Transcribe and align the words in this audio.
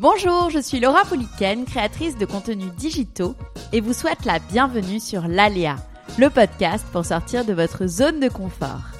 Bonjour, 0.00 0.48
je 0.48 0.58
suis 0.58 0.80
Laura 0.80 1.04
Poliken, 1.04 1.66
créatrice 1.66 2.16
de 2.16 2.24
contenus 2.24 2.72
digitaux 2.72 3.34
et 3.74 3.82
vous 3.82 3.92
souhaite 3.92 4.24
la 4.24 4.38
bienvenue 4.38 4.98
sur 4.98 5.28
l'Aléa, 5.28 5.76
le 6.18 6.30
podcast 6.30 6.86
pour 6.90 7.04
sortir 7.04 7.44
de 7.44 7.52
votre 7.52 7.86
zone 7.86 8.18
de 8.18 8.30
confort. 8.30 8.99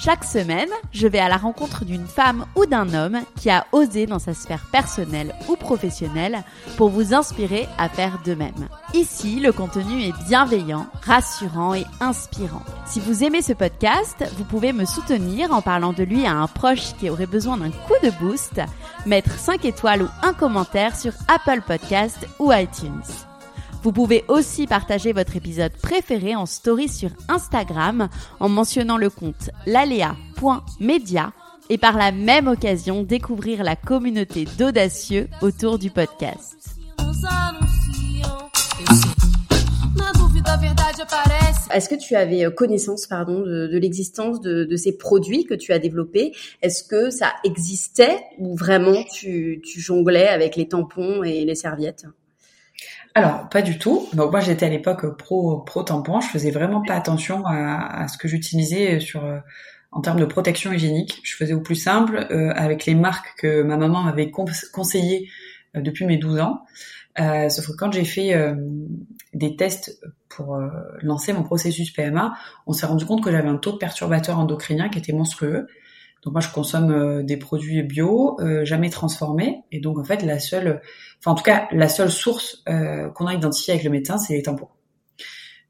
Chaque 0.00 0.22
semaine, 0.22 0.68
je 0.92 1.08
vais 1.08 1.18
à 1.18 1.28
la 1.28 1.36
rencontre 1.36 1.84
d'une 1.84 2.06
femme 2.06 2.46
ou 2.54 2.66
d'un 2.66 2.94
homme 2.94 3.18
qui 3.34 3.50
a 3.50 3.66
osé 3.72 4.06
dans 4.06 4.20
sa 4.20 4.32
sphère 4.32 4.64
personnelle 4.70 5.34
ou 5.48 5.56
professionnelle 5.56 6.44
pour 6.76 6.88
vous 6.88 7.14
inspirer 7.14 7.66
à 7.78 7.88
faire 7.88 8.20
de 8.24 8.34
même. 8.34 8.68
Ici, 8.94 9.40
le 9.40 9.50
contenu 9.50 10.04
est 10.04 10.14
bienveillant, 10.28 10.86
rassurant 11.02 11.74
et 11.74 11.84
inspirant. 11.98 12.62
Si 12.86 13.00
vous 13.00 13.24
aimez 13.24 13.42
ce 13.42 13.54
podcast, 13.54 14.24
vous 14.36 14.44
pouvez 14.44 14.72
me 14.72 14.84
soutenir 14.84 15.52
en 15.52 15.62
parlant 15.62 15.92
de 15.92 16.04
lui 16.04 16.26
à 16.26 16.32
un 16.32 16.46
proche 16.46 16.94
qui 17.00 17.10
aurait 17.10 17.26
besoin 17.26 17.56
d'un 17.56 17.70
coup 17.70 17.98
de 18.04 18.10
boost, 18.20 18.60
mettre 19.04 19.36
5 19.36 19.64
étoiles 19.64 20.02
ou 20.02 20.08
un 20.22 20.32
commentaire 20.32 20.94
sur 20.94 21.12
Apple 21.26 21.62
Podcast 21.66 22.24
ou 22.38 22.52
iTunes. 22.52 23.27
Vous 23.82 23.92
pouvez 23.92 24.24
aussi 24.28 24.66
partager 24.66 25.12
votre 25.12 25.36
épisode 25.36 25.72
préféré 25.72 26.34
en 26.34 26.46
story 26.46 26.88
sur 26.88 27.10
Instagram 27.28 28.08
en 28.40 28.48
mentionnant 28.48 28.96
le 28.96 29.08
compte 29.08 29.50
lalea.media 29.66 31.32
et 31.70 31.78
par 31.78 31.96
la 31.96 32.12
même 32.12 32.48
occasion 32.48 33.02
découvrir 33.02 33.62
la 33.62 33.76
communauté 33.76 34.46
d'audacieux 34.58 35.28
autour 35.42 35.78
du 35.78 35.90
podcast. 35.90 36.56
Est-ce 41.74 41.88
que 41.90 41.94
tu 41.94 42.16
avais 42.16 42.46
euh, 42.46 42.50
connaissance 42.50 43.06
pardon, 43.06 43.40
de, 43.40 43.78
l'existence 43.78 44.40
de, 44.40 44.76
ces 44.76 44.96
produits 44.96 45.44
que 45.44 45.54
tu 45.54 45.72
as 45.72 45.78
développés? 45.78 46.32
Est-ce 46.62 46.82
que 46.82 47.10
ça 47.10 47.34
existait 47.44 48.18
ou 48.38 48.56
vraiment 48.56 49.04
tu 49.12 49.60
jonglais 49.64 50.28
avec 50.28 50.56
les 50.56 50.66
tampons 50.66 51.22
et 51.22 51.44
les 51.44 51.54
serviettes? 51.54 52.06
Alors, 53.18 53.48
pas 53.48 53.62
du 53.62 53.78
tout. 53.78 54.08
Donc 54.12 54.30
moi, 54.30 54.40
j'étais 54.40 54.66
à 54.66 54.68
l'époque 54.68 55.16
pro 55.16 55.58
pro 55.58 55.82
tampon. 55.82 56.20
Je 56.20 56.28
faisais 56.28 56.50
vraiment 56.50 56.82
pas 56.82 56.94
attention 56.94 57.44
à, 57.46 58.06
ce 58.08 58.16
que 58.16 58.28
j'utilisais 58.28 59.00
sur 59.00 59.24
euh, 59.24 59.38
en 59.90 60.00
termes 60.00 60.20
de 60.20 60.24
protection 60.24 60.72
hygiénique. 60.72 61.20
Je 61.24 61.34
faisais 61.34 61.54
au 61.54 61.60
plus 61.60 61.74
simple 61.74 62.26
euh, 62.30 62.52
avec 62.54 62.86
les 62.86 62.94
marques 62.94 63.34
que 63.38 63.62
ma 63.62 63.76
maman 63.76 64.02
m'avait 64.02 64.30
conseillées 64.30 65.28
euh, 65.76 65.80
depuis 65.80 66.04
mes 66.04 66.16
12 66.16 66.40
ans. 66.40 66.62
Euh, 67.18 67.48
sauf 67.48 67.66
que 67.66 67.72
quand 67.72 67.90
j'ai 67.92 68.04
fait 68.04 68.32
des 69.34 69.56
tests 69.56 70.00
pour 70.28 70.56
lancer 71.02 71.32
mon 71.32 71.42
processus 71.42 71.90
PMA, 71.90 72.36
on 72.68 72.72
s'est 72.72 72.86
rendu 72.86 73.04
compte 73.06 73.24
que 73.24 73.32
j'avais 73.32 73.48
un 73.48 73.56
taux 73.56 73.72
de 73.72 73.78
perturbateur 73.78 74.38
endocrinien 74.38 74.88
qui 74.88 74.98
était 74.98 75.12
monstrueux. 75.12 75.66
Donc 76.22 76.32
moi 76.32 76.40
je 76.40 76.50
consomme 76.50 76.90
euh, 76.90 77.22
des 77.22 77.36
produits 77.36 77.82
bio, 77.82 78.36
euh, 78.40 78.64
jamais 78.64 78.90
transformés, 78.90 79.62
et 79.70 79.80
donc 79.80 79.98
en 79.98 80.04
fait 80.04 80.22
la 80.22 80.38
seule, 80.38 80.80
enfin 81.18 81.32
en 81.32 81.34
tout 81.34 81.44
cas 81.44 81.68
la 81.70 81.88
seule 81.88 82.10
source 82.10 82.62
euh, 82.68 83.08
qu'on 83.10 83.26
a 83.26 83.34
identifiée 83.34 83.74
avec 83.74 83.84
le 83.84 83.90
médecin, 83.90 84.18
c'est 84.18 84.34
les 84.34 84.42
tampons. 84.42 84.68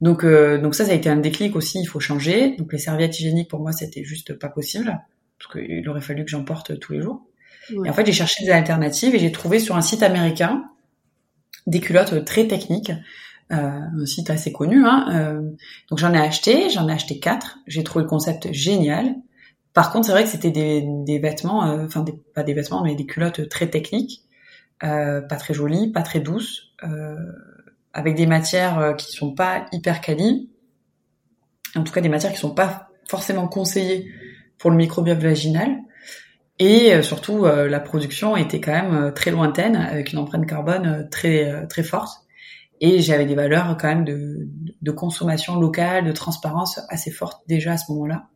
Donc 0.00 0.26
donc 0.26 0.74
ça 0.74 0.84
ça 0.84 0.92
a 0.92 0.94
été 0.94 1.08
un 1.08 1.16
déclic 1.16 1.56
aussi, 1.56 1.80
il 1.80 1.86
faut 1.86 2.00
changer. 2.00 2.54
Donc 2.58 2.72
les 2.72 2.78
serviettes 2.78 3.18
hygiéniques 3.18 3.48
pour 3.48 3.60
moi 3.60 3.72
c'était 3.72 4.04
juste 4.04 4.38
pas 4.38 4.50
possible 4.50 5.00
parce 5.38 5.52
qu'il 5.52 5.88
aurait 5.88 6.02
fallu 6.02 6.22
que 6.24 6.30
j'en 6.30 6.44
porte 6.44 6.78
tous 6.78 6.92
les 6.92 7.00
jours. 7.00 7.26
Et 7.70 7.88
en 7.88 7.92
fait 7.94 8.04
j'ai 8.04 8.12
cherché 8.12 8.44
des 8.44 8.50
alternatives 8.50 9.14
et 9.14 9.18
j'ai 9.18 9.32
trouvé 9.32 9.58
sur 9.58 9.74
un 9.74 9.80
site 9.80 10.02
américain 10.02 10.64
des 11.66 11.80
culottes 11.80 12.24
très 12.26 12.46
techniques. 12.46 12.92
Euh, 13.52 13.56
un 13.56 14.06
site 14.06 14.28
assez 14.28 14.52
connu. 14.52 14.84
Hein, 14.84 15.40
donc 15.88 15.98
j'en 15.98 16.12
ai 16.12 16.18
acheté, 16.18 16.68
j'en 16.68 16.88
ai 16.88 16.92
acheté 16.92 17.18
quatre. 17.18 17.58
J'ai 17.66 17.82
trouvé 17.82 18.02
le 18.02 18.08
concept 18.08 18.52
génial. 18.52 19.14
Par 19.76 19.92
contre, 19.92 20.06
c'est 20.06 20.12
vrai 20.12 20.24
que 20.24 20.30
c'était 20.30 20.50
des, 20.50 21.18
vêtements, 21.18 21.66
euh, 21.66 21.84
enfin 21.84 22.02
pas 22.34 22.42
des 22.42 22.54
vêtements, 22.54 22.82
mais 22.82 22.94
des 22.94 23.04
culottes 23.04 23.46
très 23.50 23.68
techniques, 23.68 24.22
euh, 24.82 25.20
pas 25.20 25.36
très 25.36 25.52
jolies, 25.52 25.92
pas 25.92 26.00
très 26.00 26.20
douces, 26.20 26.72
euh, 26.82 27.14
avec 27.92 28.14
des 28.14 28.24
matières 28.24 28.94
qui 28.96 29.12
sont 29.12 29.34
pas 29.34 29.66
hyper 29.72 30.00
qualies, 30.00 30.48
en 31.74 31.84
tout 31.84 31.92
cas 31.92 32.00
des 32.00 32.08
matières 32.08 32.32
qui 32.32 32.38
sont 32.38 32.54
pas 32.54 32.88
forcément 33.06 33.48
conseillées 33.48 34.10
pour 34.56 34.70
le 34.70 34.78
microbiote 34.78 35.18
vaginal. 35.18 35.76
Et 36.58 37.02
surtout, 37.02 37.44
la 37.44 37.80
production 37.80 38.34
était 38.34 38.62
quand 38.62 38.72
même 38.72 39.12
très 39.12 39.30
lointaine, 39.30 39.76
avec 39.76 40.10
une 40.10 40.20
empreinte 40.20 40.46
carbone 40.46 41.06
très 41.10 41.66
très 41.66 41.82
forte. 41.82 42.22
Et 42.80 43.02
j'avais 43.02 43.26
des 43.26 43.34
valeurs 43.34 43.76
quand 43.78 43.88
même 43.88 44.06
de, 44.06 44.48
de 44.80 44.90
consommation 44.90 45.60
locale, 45.60 46.06
de 46.06 46.12
transparence 46.12 46.80
assez 46.88 47.10
fortes 47.10 47.42
déjà 47.46 47.72
à 47.72 47.76
ce 47.76 47.92
moment-là. 47.92 48.28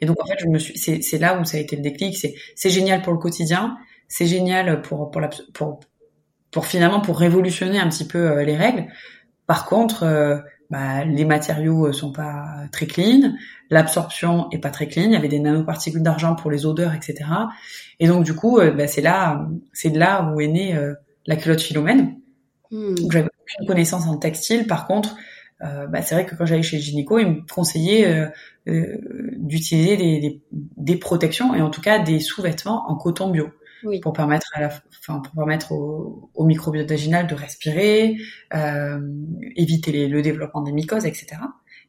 Et 0.00 0.06
donc 0.06 0.20
en 0.22 0.26
fait, 0.26 0.36
je 0.38 0.46
me 0.46 0.58
suis, 0.58 0.78
c'est, 0.78 1.02
c'est 1.02 1.18
là 1.18 1.40
où 1.40 1.44
ça 1.44 1.56
a 1.56 1.60
été 1.60 1.76
le 1.76 1.82
déclic. 1.82 2.16
C'est, 2.16 2.34
c'est 2.54 2.70
génial 2.70 3.02
pour 3.02 3.12
le 3.12 3.18
quotidien, 3.18 3.76
c'est 4.08 4.26
génial 4.26 4.82
pour 4.82 5.10
pour 5.10 5.20
la 5.20 5.30
pour 5.52 5.80
pour 6.50 6.66
finalement 6.66 7.00
pour 7.00 7.18
révolutionner 7.18 7.78
un 7.78 7.88
petit 7.88 8.06
peu 8.06 8.18
euh, 8.18 8.44
les 8.44 8.56
règles. 8.56 8.86
Par 9.46 9.66
contre, 9.66 10.02
euh, 10.02 10.38
bah, 10.70 11.04
les 11.04 11.24
matériaux 11.24 11.86
euh, 11.86 11.92
sont 11.92 12.12
pas 12.12 12.44
très 12.72 12.86
clean, 12.86 13.32
l'absorption 13.70 14.48
est 14.50 14.58
pas 14.58 14.70
très 14.70 14.88
clean. 14.88 15.04
Il 15.04 15.12
y 15.12 15.16
avait 15.16 15.28
des 15.28 15.40
nanoparticules 15.40 16.02
d'argent 16.02 16.34
pour 16.34 16.50
les 16.50 16.66
odeurs, 16.66 16.94
etc. 16.94 17.30
Et 18.00 18.06
donc 18.06 18.24
du 18.24 18.34
coup, 18.34 18.60
bah, 18.60 18.86
c'est 18.86 19.02
là, 19.02 19.46
c'est 19.72 19.90
de 19.90 19.98
là 19.98 20.32
où 20.32 20.40
est 20.40 20.48
née 20.48 20.78
la 21.26 21.36
culotte 21.36 21.60
Philomène. 21.60 22.16
Hmm. 22.70 22.94
J'avais 23.10 23.28
aucune 23.42 23.66
connaissance 23.66 24.06
en 24.06 24.16
textile. 24.16 24.66
Par 24.66 24.86
contre, 24.86 25.16
bah, 25.60 26.02
c'est 26.02 26.14
vrai 26.14 26.24
que 26.24 26.34
quand 26.34 26.46
j'allais 26.46 26.62
chez 26.62 26.76
le 26.76 26.82
gynéco, 26.82 27.18
il 27.18 27.26
me 27.26 27.52
conseillait 27.52 28.06
euh, 28.06 28.28
euh, 28.68 28.98
d'utiliser 29.36 29.96
des, 29.96 30.20
des, 30.20 30.42
des, 30.52 30.96
protections 30.96 31.54
et 31.54 31.62
en 31.62 31.70
tout 31.70 31.80
cas 31.80 31.98
des 31.98 32.20
sous-vêtements 32.20 32.88
en 32.88 32.94
coton 32.96 33.30
bio 33.30 33.48
oui. 33.82 34.00
pour 34.00 34.12
permettre 34.12 34.46
à 34.54 34.60
la, 34.60 34.70
enfin 35.00 35.20
pour 35.20 35.34
permettre 35.34 35.72
au, 35.72 36.30
au 36.34 36.44
microbiote 36.44 36.88
vaginal 36.88 37.26
de 37.26 37.34
respirer, 37.34 38.16
euh, 38.54 39.00
éviter 39.56 39.90
les, 39.90 40.06
le 40.06 40.22
développement 40.22 40.62
des 40.62 40.72
mycoses, 40.72 41.06
etc. 41.06 41.26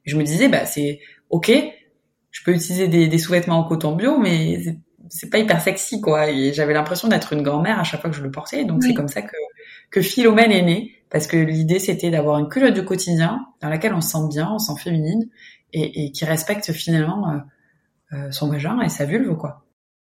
Et 0.06 0.10
je 0.10 0.18
me 0.18 0.24
disais 0.24 0.50
bah 0.50 0.66
c'est 0.66 1.00
ok, 1.30 1.52
je 2.32 2.44
peux 2.44 2.54
utiliser 2.54 2.88
des, 2.88 3.08
des 3.08 3.18
sous-vêtements 3.20 3.60
en 3.60 3.64
coton 3.66 3.96
bio, 3.96 4.18
mais 4.18 4.80
c'est 5.10 5.30
pas 5.30 5.38
hyper 5.38 5.62
sexy 5.62 6.02
quoi. 6.02 6.32
Et 6.32 6.54
j'avais 6.54 6.74
l'impression 6.74 7.08
d'être 7.08 7.34
une 7.34 7.44
grand-mère 7.44 7.80
à 7.80 7.84
chaque 7.84 8.02
fois 8.02 8.10
que 8.10 8.16
je 8.16 8.24
le 8.24 8.32
portais, 8.32 8.66
donc 8.66 8.84
c'est 8.84 8.96
comme 8.96 9.08
ça 9.08 9.22
que 9.22 9.36
que 9.90 10.02
Philomène 10.02 10.52
est 10.52 10.62
née 10.62 10.96
parce 11.10 11.28
que 11.28 11.38
l'idée 11.38 11.80
c'était 11.80 12.12
d'avoir 12.12 12.38
une 12.40 12.50
culotte 12.50 12.74
du 12.74 12.86
quotidien 12.86 13.48
dans 13.62 13.70
laquelle 13.70 13.94
on 13.94 14.02
se 14.02 14.10
sent 14.10 14.28
bien, 14.30 14.52
on 14.52 14.60
se 14.60 14.74
sent 14.74 14.82
féminine 14.82 15.28
et, 15.74 16.06
et 16.06 16.12
qui 16.12 16.26
respecte 16.26 16.72
finalement 16.72 17.30
euh, 17.32 17.38
euh, 18.14 18.32
son 18.32 18.50
vagin 18.50 18.80
et 18.82 18.90
sa 18.90 19.06
vulve 19.06 19.36
quoi. 19.36 19.66